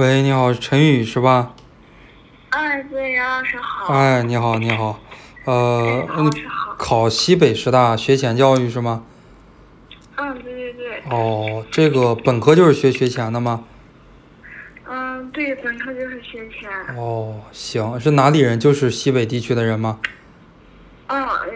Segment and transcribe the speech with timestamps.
[0.00, 1.54] 喂，你好，陈宇是吧？
[2.48, 3.92] 哎，对，杨老师好。
[3.92, 4.98] 哎，你好，你好，
[5.44, 6.74] 呃，杨老师好。
[6.78, 9.04] 考西北师大学前教育是吗？
[10.16, 11.02] 嗯，对对对。
[11.10, 13.64] 哦，这个本科就是学学前的吗？
[14.88, 16.96] 嗯，对，本科就是学前。
[16.96, 18.58] 哦，行，是哪里人？
[18.58, 19.98] 就是西北地区的人吗？
[21.08, 21.46] 嗯，呃，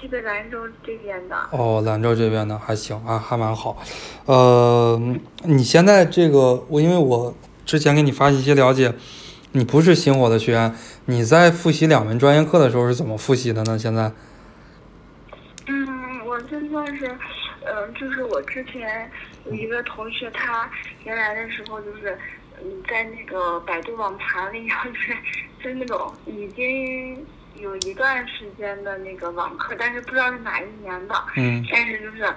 [0.00, 1.36] 西北兰州这边的。
[1.52, 3.80] 哦，兰州这边的还行啊，还蛮好。
[4.24, 5.00] 呃，
[5.44, 7.32] 你现在这个，我因为我
[7.66, 8.94] 之前给你发信息了解。
[9.52, 10.74] 你不是星火的学员，
[11.06, 13.78] 你在复习两门专业课的时候是怎么复习的呢？
[13.78, 14.12] 现在？
[15.66, 17.06] 嗯，我现在是，
[17.64, 19.10] 嗯，就是我之前
[19.46, 20.68] 有一个同学，他
[21.04, 22.18] 原来的时候就是，
[22.60, 25.16] 嗯，在那个百度网盘里，就是
[25.62, 27.24] 是那种已经
[27.56, 31.14] 有一段时间的那个网课，但是不知道是哪一年的。
[31.36, 31.64] 嗯。
[31.72, 32.28] 但是就是，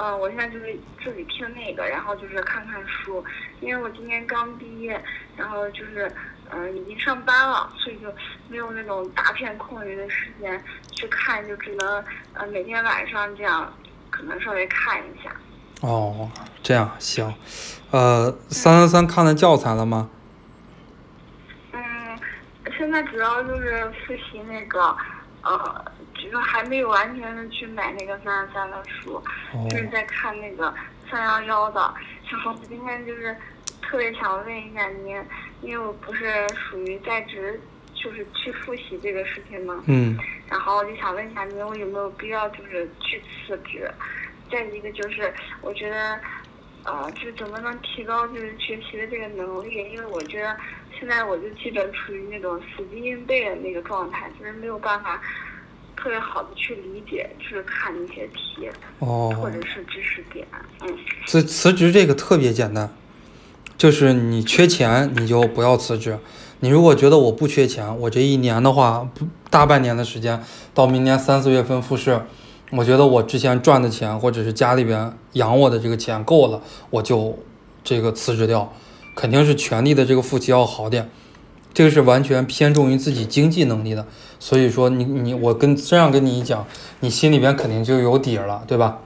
[0.00, 3.24] 嗯，我现在就是自己听那个，然后就是看看书，
[3.60, 5.02] 因为我今年刚毕业，
[5.36, 6.10] 然后就是。
[6.50, 8.10] 嗯，已经上班了，所以就
[8.48, 10.58] 没有那种大片空余的时间
[10.92, 13.70] 去看，就只能呃每天晚上这样，
[14.08, 15.30] 可能稍微看一下。
[15.82, 16.30] 哦，
[16.62, 17.34] 这样行。
[17.90, 20.08] 呃，三三三看了教材了吗？
[21.72, 22.18] 嗯，
[22.78, 24.96] 现在主要就是复习那个，
[25.42, 25.84] 呃，
[26.18, 29.22] 就是还没有完全的去买那个三二三的书，
[29.70, 30.74] 就是在看那个
[31.10, 31.94] 三幺幺的。
[32.30, 33.34] 然后今天就是
[33.80, 35.24] 特别想问一下您。
[35.60, 37.60] 因为我不是属于在职，
[37.92, 39.82] 就是去复习这个事情嘛。
[39.88, 40.16] 嗯。
[40.48, 43.90] 然后我就想问一下您，我有没有必要就是去辞职？
[44.52, 46.20] 再一个就是，我觉得，
[46.84, 49.74] 呃，就是怎么能提高就是学习的这个能力？
[49.92, 50.56] 因为我觉得
[50.96, 55.20] 现在我就基本处于那种死记硬背的那个状态，就是没有办法
[55.98, 58.68] 特别好的去理解，就是看那些题，
[59.00, 60.46] 哦，或者是知识点。
[60.82, 60.88] 嗯。
[61.26, 62.88] 辞辞职这个特别简单。
[63.76, 66.18] 就是你缺钱，你就不要辞职。
[66.58, 70.42] 你如果觉得我不缺钱，我这一年的话，不大半年的时间，
[70.74, 72.22] 到明年三四月份复试，
[72.72, 77.38] 我觉得我之前赚的钱，或者是家里边养我的这个钱够了，我就
[77.84, 78.72] 这个辞职掉，
[79.14, 81.08] 肯定是全力的这个复习要好点。
[81.72, 84.04] 这个是完全偏重于自己经济能力的。
[84.38, 86.66] 所以说，你你我跟这样跟你一讲，
[87.00, 88.98] 你心里边肯定就有底了，对吧？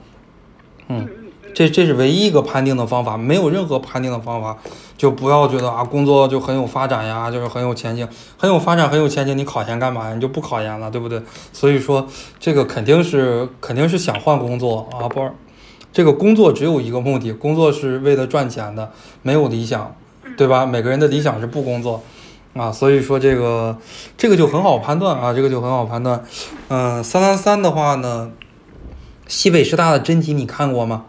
[0.89, 1.09] 嗯。
[1.55, 4.57] 这这是唯一一个判定的方法，没有任何判定的方法，
[4.97, 10.15] 就不要觉得啊工作就很有发展呀，就是很有前景，很有发展很有前景，你考研干嘛呀？
[10.15, 11.21] 你就不考研了，对不对？
[11.53, 12.09] 所以说
[12.41, 15.31] 这个肯定是肯定是想换工作啊，不是，
[15.93, 18.91] 这个工作只有一个目的，工作是为了赚钱的，
[19.21, 19.95] 没有理想，
[20.39, 20.65] 对吧？
[20.65, 22.03] 每个人的理想是不工作
[22.55, 23.79] 啊，所以说这个
[24.17, 26.23] 这个就很好判断啊，这个就很好判断。
[26.69, 28.31] 嗯，三三三的话呢，
[29.27, 31.07] 西北师大的真题你看过吗？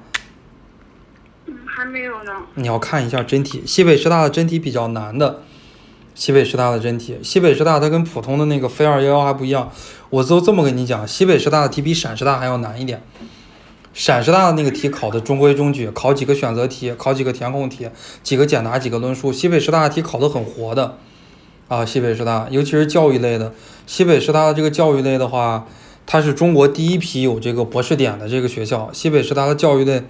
[1.48, 2.32] 嗯还没有呢。
[2.56, 5.42] 你要看一下真题，西北师大的真题比较难的。
[6.16, 9.72] 西北师大的真题，西北师大它跟普通的那个非二幺幺还不一样。
[10.12, 13.02] 我都这么跟你讲，西北师大的题比陕师大还要难一点。
[13.94, 17.90] 陕师大的那个题考的中规中矩，考几个选择题，考几个填空题，
[18.22, 19.34] 几个简答，几个论述。
[19.34, 20.98] 西北师大的题考的很活的
[21.68, 23.54] 啊，西北师大，尤其是教育类的。
[23.86, 25.68] 西北师大的这个教育类的话，
[26.06, 28.90] 它是中国第一批有这个博士点的这个学校。
[28.94, 30.04] 西北师大的教育类。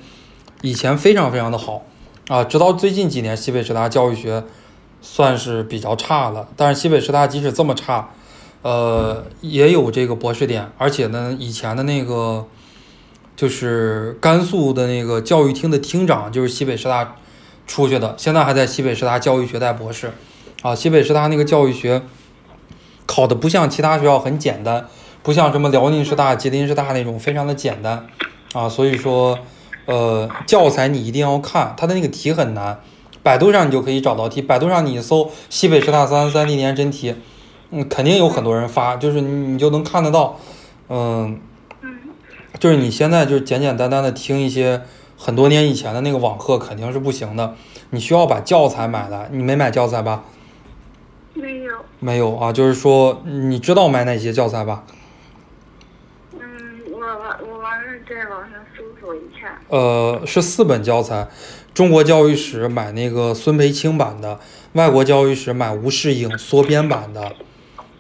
[0.66, 1.84] 以前非常非常的好，
[2.30, 4.46] 啊，直到最近几年，西北师大教育学
[5.02, 6.48] 算是比较差了。
[6.56, 8.12] 但是西北师大即使这么差，
[8.62, 12.48] 呃，也有这个博士点，而且呢，以前的那个
[13.36, 17.18] 就是甘肃的那个教育厅的厅长就是西北师大
[17.68, 20.14] 出去的，现在还在西北师大教育学带博士。
[20.64, 22.02] 啊，西北师大那个教育学
[23.06, 24.88] 考的不像其他学校很简单，
[25.22, 28.08] 不像什么辽宁师大、吉林师大那种非常的简单，
[28.54, 29.38] 啊，所以说。
[29.86, 32.80] 呃，教材你一定要看，它的那个题很难，
[33.22, 34.42] 百度上你就可以找到题。
[34.42, 37.14] 百度上你搜西北师大三三三历年真题，
[37.70, 40.40] 嗯，肯定有很多人发，就是你你就能看得到，
[40.88, 41.38] 嗯，
[42.58, 44.82] 就是你现在就是简简单单的听一些
[45.18, 47.54] 很多年以前的那个网课肯定是不行的，
[47.90, 49.28] 你需要把教材买来。
[49.34, 50.24] 你没买教材吧？
[51.34, 51.74] 没有。
[52.00, 54.84] 没有啊，就是说你知道买哪些教材吧？
[56.34, 56.40] 嗯，
[56.92, 59.60] 我我我完了在网上搜索一下。
[59.70, 61.28] 呃，是四本教材，
[61.74, 64.40] 中国教育史买那个孙培青版的，
[64.74, 67.32] 外国教育史买吴世颖缩编版的，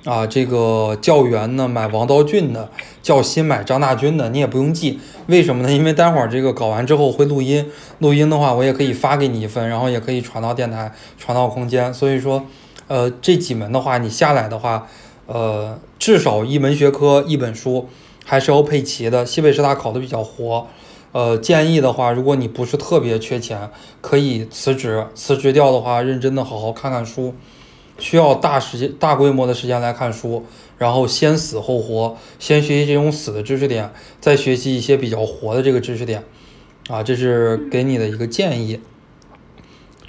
[0.05, 2.69] 啊，这个教员呢买王道俊的，
[3.01, 5.71] 教新买张大军的，你也不用记，为什么呢？
[5.71, 12.45] 因为待会儿这个搞完之后会录音，录音的话我也可以发给你一份，然后也可以传到电台，传到空间，所以说，
[12.93, 14.87] 呃，这几门的话你下来的话，
[15.25, 17.89] 呃，至少一门学科一本书
[18.23, 19.25] 还是要配齐的。
[19.25, 20.67] 西北师大考的比较活。
[21.11, 25.07] 呃，建议的话，如果你不是特别缺钱，可以辞职。
[25.15, 27.33] 辞职掉的话，认真的好好看看书，
[27.97, 30.45] 需要大时间、大规模的时间来看书，
[30.77, 33.91] 然后先死后活，先学习这种死的知识点，
[34.21, 36.23] 再学习一些比较活的这个知识点。
[36.87, 38.79] 啊，这是给你的一个建议。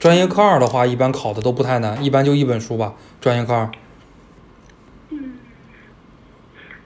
[0.04, 2.92] 专业课二的话，一般考的都不太难，一般就一本书吧。
[3.22, 3.70] 专业课二。
[5.08, 5.38] 嗯，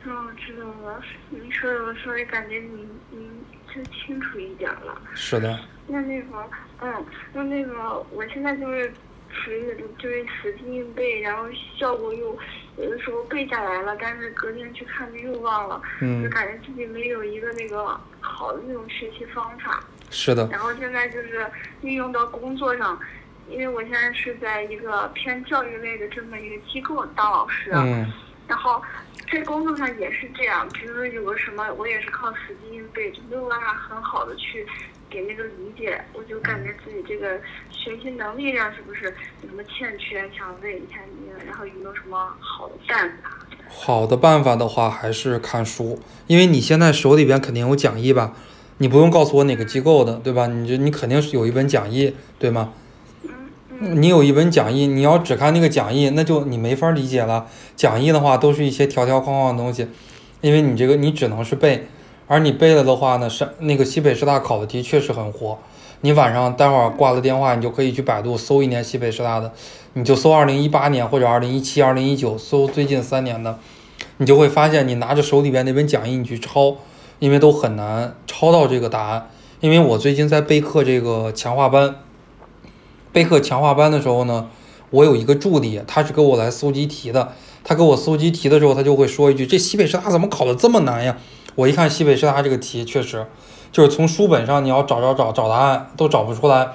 [0.07, 1.03] 哦，知道了。
[1.29, 3.29] 你说的我稍微感觉你你
[3.75, 4.97] 就清楚一点了。
[5.17, 5.59] 是的。
[5.89, 6.49] 那那个，
[6.81, 8.93] 嗯，那那个，我现在就是
[9.33, 12.39] 属于就是死记硬背，然后效果又
[12.77, 15.83] 有的时候背下来了，但是隔天去看就又忘了，
[16.23, 19.83] 就感觉自己没有一个那个好的那种学习方法。
[20.11, 20.49] 是的。
[20.51, 21.47] 然后现在就是
[21.83, 22.99] 运用到工作上，
[23.49, 28.11] 因为我现在是在一个偏教育类的这么一个机构当老师，嗯，
[28.47, 28.83] 然后
[29.31, 34.67] 在工作上也是这样，比如说有个什么，我也是靠死记硬背，就没有办法很好的去。
[35.11, 37.41] 给那个理解，我就感觉自己这个
[37.71, 39.07] 学习能力上是不是
[39.41, 40.21] 有什么欠缺？
[40.37, 43.31] 想问一下您，然后有没有什么好的办法？
[43.71, 48.35] 好的办法的话，还是看书，因为你现在手里边肯定有讲义吧？
[48.79, 50.47] 你不用告诉我哪个机构的，对吧？
[50.47, 52.73] 你就你肯定是有一本讲义，对吗？
[53.81, 57.47] 你有一本讲义，你要只看那个讲义，那就你没法理解了。
[57.77, 59.87] 讲义的话，都是一些条条框框的东西，
[60.41, 61.87] 因为你这个你只能是背。
[62.27, 65.59] 而你背了的话呢，是那个西北师大考的题确实很火。
[66.03, 69.53] 你晚上待会儿挂了电话，你就可以去百度搜一年西北师大的，
[69.95, 73.59] 你就搜二零一八年或者二零一七、二零一九，搜最近三年的，
[74.19, 76.77] 你就会发现，你拿着手里边那本讲义你去抄，
[77.19, 79.31] 因为都很难抄到这个答案。
[79.61, 81.97] 因为我最近在备课这个强化班，
[83.13, 84.49] 备课强化班的时候呢，
[84.91, 87.33] 我有一个助理，他是给我来搜集题的。
[87.65, 91.19] 他给我搜集题的时候，他就会说一句：“这西北师大怎么考的这么难呀？”
[91.57, 93.27] 我一看西北师大这个题，确实
[93.73, 96.69] 就是从书本上你要找找找找答案都找不出来，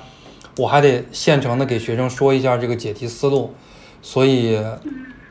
[0.57, 3.53] 我还得现成的给学生说一下这个解题思路。
[4.01, 4.61] 所以，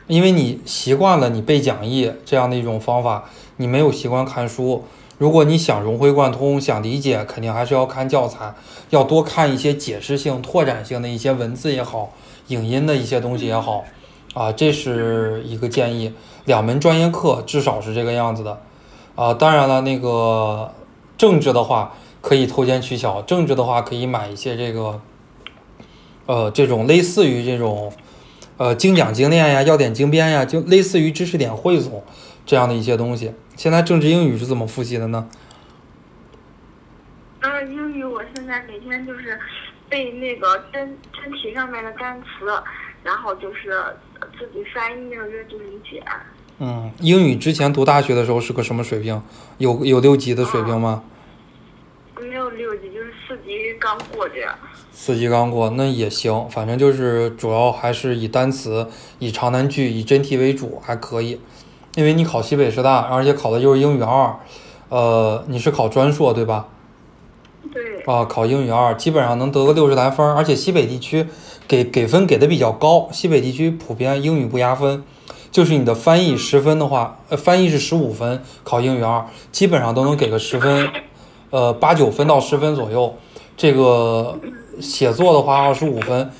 [0.07, 3.25] 因为你习惯了你背讲义这样的一种方法，
[3.57, 4.83] 你没有习惯看书。
[5.23, 8.53] 如果你想融会贯通，想理解，肯定还是要看教材，
[8.89, 12.11] 要多看一些解释性、拓展性的一些文字也好，
[12.47, 13.85] 影音的一些东西也好，
[14.33, 16.11] 啊，这是一个建议。
[16.43, 18.59] 两门专业课至少是这个样子的。
[19.15, 20.73] 啊，当然了，那个
[21.17, 24.99] 政治的话可以偷奸取巧，政治的话可以买一些这个，
[26.25, 27.93] 呃，这种类似于这种，
[28.57, 32.03] 呃，精讲精练呀，要点精编呀，就类似于知识点汇总
[32.45, 33.33] 这样的一些东西。
[33.55, 35.29] 现在政治英语是怎么复习的呢？
[37.41, 39.39] 嗯，英语我现在每天就是
[39.89, 42.27] 背那个真真题上面的单词，
[43.03, 43.71] 然后就是
[44.39, 46.03] 自己翻译那个阅读理解。
[46.59, 49.21] 嗯，英语之前读大学的时候是个什么水平？
[49.57, 51.03] 有有六级的水平吗？
[52.19, 54.57] 没有六级，就是四级刚过这样。
[54.91, 58.87] 四级刚过，那也行，反正就是主要还是以单词、
[59.19, 61.41] 以长难句、以真题为主，还可以。
[61.95, 64.35] 因为你考西北师大，而且考的就是英语二，
[64.89, 66.67] 呃，你是考专硕对吧？
[67.71, 68.01] 对。
[68.05, 71.27] 啊，考英语二，基本上能得个六十来分，而且西北地区
[71.67, 75.03] 给给分给的比较高，西北地区普遍英语不压分。
[75.51, 80.89] 就是你的翻译十分的话，呃，翻译是十五分，考英语二基本上都能给个十分，
[81.51, 83.15] 呃，八九分到十分左右。
[83.55, 84.39] 这个
[84.81, 86.31] 写作的话二十五分，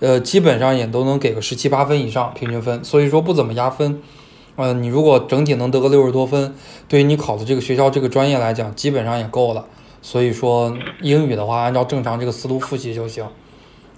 [0.00, 4.00] 呃，基本上也都能给个十七八分以上平均分，所以说不怎么压分。
[4.56, 6.54] 呃，你如果整体能得个六十多分，
[6.88, 9.66] 对于你考的这个学校这个专业来讲，基本上也够了。
[10.02, 13.24] 所以说英语的话，按照正常这个思路复习就行。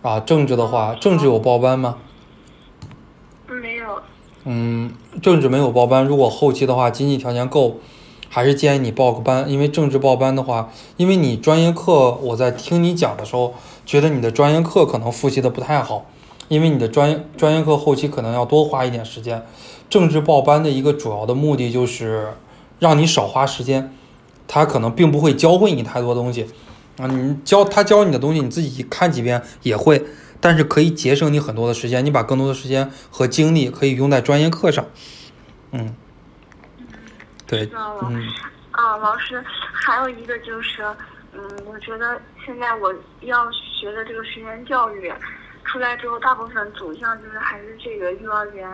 [0.02, 1.96] 啊，政治的话，政治有报班吗？
[3.48, 3.84] 没有。
[4.44, 4.92] 嗯，
[5.22, 6.04] 政治没有报班。
[6.04, 7.78] 如果后期的话，经济条件够，
[8.28, 9.50] 还是建议你报个班。
[9.50, 13.54] 因为政治报班的话，因为你专业课，我在听你讲的时候，
[13.86, 16.04] 觉得你的专业课可能复习的不太好，
[16.48, 19.44] 因为你的专业专业课后期可能要多花一点时间。
[19.90, 22.28] 政治报班的一个主要的目的就是
[22.78, 23.92] 让你少花时间，
[24.48, 26.46] 他可能并不会教会你太多东西
[26.98, 27.06] 啊。
[27.06, 30.04] 你教他教你的东西，你自己看几遍也会。
[30.40, 34.84] 但是可以节省你很多的时间，你把更多的时间和精力可以用在专业课上。
[35.70, 35.94] 嗯，
[37.46, 37.70] 对，
[38.02, 38.22] 嗯。
[38.72, 40.82] 啊，老师，还有一个就是，
[41.32, 45.10] 嗯，我觉得现在我要学的这个实验教育，
[45.64, 48.68] 出来之后大部分走向就是还是这个幼儿园。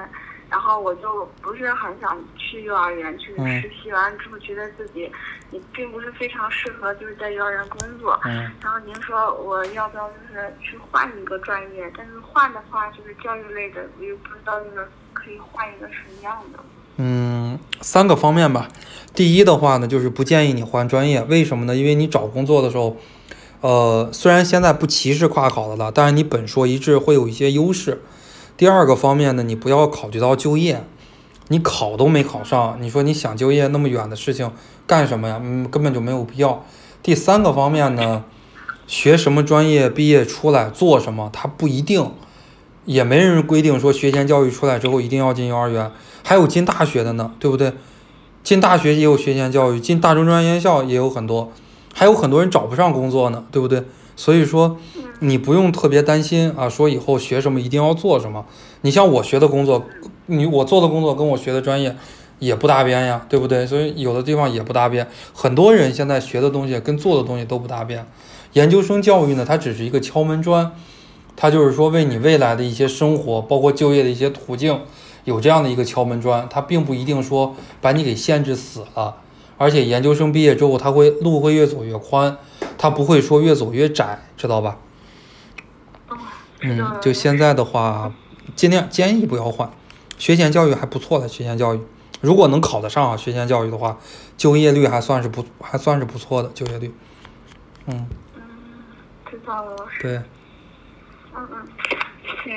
[0.50, 5.08] 然后我就不是很想去幼儿园去实习，完之后觉得自己
[5.52, 8.18] 也并不是非常适合就是在幼儿园工作。
[8.24, 11.88] 然后您说我要不要就是去换一个专业？
[11.96, 16.58] 但是换的话就是教育类的，我又不知道就是可以换一个什么样的。
[16.96, 18.66] 嗯，三个方面吧。
[19.14, 21.76] 第一的话呢，就是不建议你换专业，为什么呢？
[21.76, 22.96] 因为你找工作的时候，
[23.60, 28.00] 呃，虽然现在不歧视跨考的了，但是你本硕一致会有一些优势。
[28.56, 30.84] 第二个方面呢，你不要考虑到就业，
[31.48, 34.50] 你考都没考上，你说你想就业那么远的事情
[34.86, 35.40] 干什么呀？
[35.42, 36.64] 嗯，根本就没有必要。
[37.02, 38.24] 第三个方面呢，
[38.86, 42.12] 学什么专业毕业出来做什么，它不一定，
[42.84, 45.90] 也没人规定说学前教育出来之后一定要进幼儿园，
[46.22, 47.72] 还有进大学的呢，对不对？
[48.42, 51.52] 进大学也有学前教育，进大中专院校也有很多，
[52.00, 53.84] 还有很多人找不上工作呢，对不对？
[54.16, 54.78] 所以说，
[55.18, 58.46] 你不用特别担心啊，说以后学什么一定要做什么。
[58.80, 59.84] 你像我学的工作，
[60.24, 61.94] 你我做的工作跟我学的专业
[62.38, 63.66] 也不搭边呀，对不对？
[63.66, 65.06] 所以有的地方也不搭边。
[65.34, 68.06] 很多人现在学的东西跟做的东西都不搭边。
[68.54, 70.72] 研究生教育呢，它只是一个敲门砖，
[71.36, 74.80] 它就是说为你未来的一些生活，包括就业的一些途径。
[75.26, 79.16] 有这样的一个敲门砖，它并不一定说把你给限制死了，
[79.60, 82.38] 而且研究生毕业之后，他会路会越走越宽，
[82.78, 84.78] 他不会说越走越窄，知道吧？
[86.62, 88.10] 嗯，就现在的话，
[88.56, 89.70] 尽量建议不要换，
[90.16, 91.80] 学前教育还不错的，学前教育
[92.22, 93.98] 如果能考得上啊学前教育的话，
[94.38, 96.94] 就业率还算是不还算是不错的就业率。
[97.84, 98.08] 嗯。
[98.36, 98.42] 嗯，
[99.30, 99.76] 知道了。
[100.00, 100.16] 对。
[101.36, 101.68] 嗯嗯。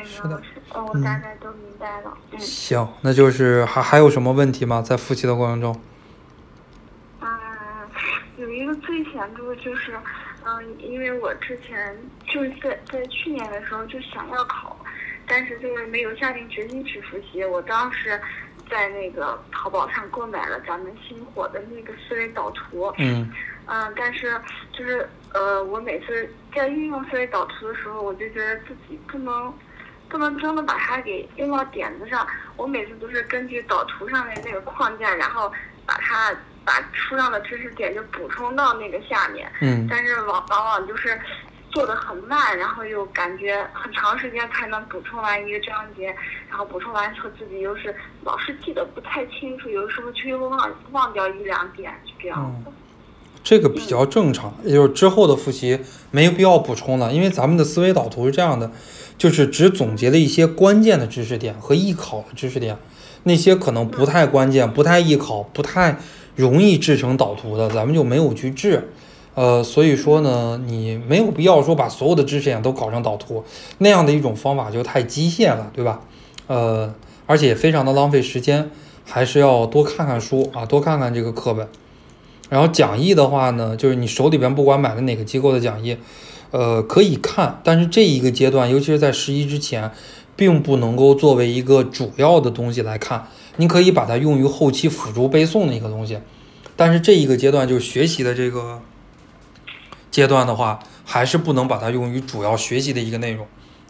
[0.05, 0.41] 是的，
[0.73, 2.13] 哦，我大概都明白了。
[2.31, 4.81] 嗯，行，那就是还还有什么问题吗？
[4.81, 5.77] 在复习的过程中？
[8.53, 9.97] 一个最显著的就是，
[10.45, 14.77] 嗯，因为我之前就是在在去年的时候就想要考，
[15.27, 17.43] 但是就是没有下定决心去复习。
[17.43, 18.19] 我当时
[18.69, 22.93] 在那个淘宝上购买了咱们新火的那个思维导图。
[22.97, 23.31] 嗯。
[23.65, 24.39] 嗯，但是
[24.73, 29.53] 就是呃，我每次在运用思维导图的时候，我就觉得自己不能。
[30.09, 32.27] 不能真的把它给用到点子上。
[32.55, 35.51] 我每次都是根据导图上面那个框架，然后
[35.87, 36.31] 把它
[36.65, 39.51] 把书上的知识点就补充到那个下面。
[39.61, 39.87] 嗯。
[39.89, 41.19] 但是往往往就是
[41.71, 46.07] 做的很慢，然后又感觉很长时间才能补充完一个章节，
[46.49, 52.71] 然后补充完之后自己又是老是记得不太清楚，有的时候却又忘忘掉一两点，就这样的。
[53.43, 58.71] 这个比较正常，也就是之后的复习没有必要补充了，因为咱们的思维导图是这样的。
[59.15, 62.77] 就是只总结了一些关键的知识点和易考的知识点，
[63.23, 65.97] 那些可能不太关键、不太易考、不太
[66.35, 68.89] 容易制成导图的，咱们就没有去制。
[69.35, 73.43] 呃，所以说呢，你没有必要说把所有的知识点都搞成导图，
[73.79, 76.01] 那样的一种方法就太机械了，对吧？
[76.47, 76.93] 呃，
[77.25, 78.69] 而且非常的浪费时间，
[79.05, 81.67] 还是要多看看书啊，多看看这个课本。
[82.49, 85.97] 然后讲义的话呢，就是你手里边不管买了哪个机构的讲义。
[86.51, 89.89] 呃，可以看，但是这一个阶段，尤其是在十一之前，
[90.35, 93.27] 并不能够作为一个主要的东西来看。
[93.57, 96.19] 你可以把它用于后期辅助背诵的一个东西，
[96.75, 98.81] 但是这一个阶段就是学习的这个
[100.09, 103.45] 阶段的话，还是不能把它用于主要学习的一个内容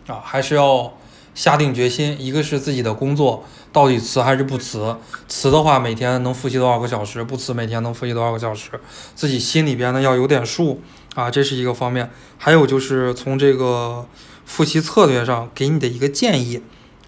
[0.08, 0.94] 啊，还是要
[1.34, 2.16] 下定决心。
[2.20, 8.72] 一个是自己的工作到底辞还是不辞，辞的话每天能复习多少个小时，不辞每天能复习多少个小时，
[9.16, 10.82] 自己心里边呢要有点数。
[11.16, 14.04] 啊，这是一个方面，还有就是从这个
[14.46, 16.60] 复习策略上给你的一个建议，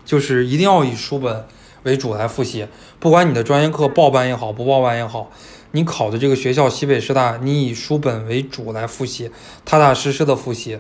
[0.06, 1.48] 就是一定要以书本
[1.86, 2.68] 为主来复习。
[3.00, 5.32] 不管你的专业课报班也好，不报班也好，
[5.72, 9.32] 你考的这个学校西北师大，你以书本为主来复习，
[9.64, 10.80] 踏踏实实的复习，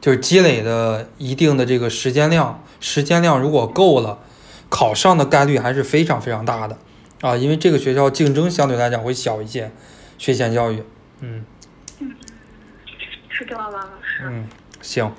[0.00, 4.20] 就是积累的一定的这个时间量，时间量如果够了，
[4.68, 6.78] 考上的概率还是非常非常大的
[7.20, 9.70] 啊，因为这个学校竞争相对来讲会小一些，
[10.18, 10.82] 学前教育，
[11.20, 11.44] 嗯。
[13.28, 14.22] 知道了，老师。
[14.24, 14.46] 嗯，
[14.80, 15.10] 行。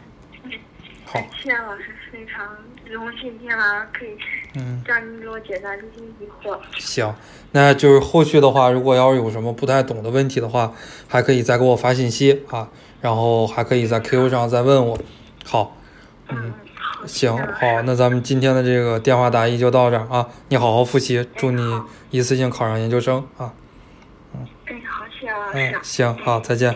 [1.05, 1.19] 好。
[1.41, 2.55] 谢谢老师，非常
[2.91, 4.17] 荣幸今天晚上可以，
[4.55, 6.57] 嗯，让您给我解答这些疑惑。
[6.77, 7.13] 行，
[7.51, 10.73] 那就是后续的话，如果要是有什么不太懂的问题的话，
[11.07, 12.69] 还可以再给我发信息啊，
[13.01, 14.97] 然后还可以在 QQ 上再问我。
[15.45, 15.77] 好。
[16.29, 16.53] 嗯。
[17.05, 23.53] 行，好，那咱们今天的这个电话答疑就到这儿啊，你好好复习，祝你一次性考上研究生啊。
[24.33, 24.47] 嗯。
[24.67, 25.79] 哎，好，谢谢老师。
[25.83, 26.73] 行，好，再见。